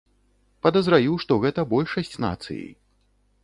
[0.65, 2.69] Падазраю, што гэта большасць нацыі.